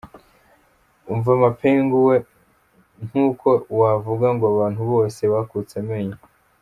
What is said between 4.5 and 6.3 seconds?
abantu bose bakutse amenyo.